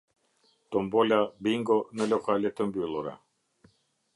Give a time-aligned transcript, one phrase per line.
[0.75, 3.15] Tombola bingo në lokale të mbyllura.